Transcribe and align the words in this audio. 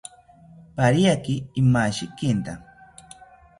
Pariaki 0.75 1.35
imashikinta 1.61 2.53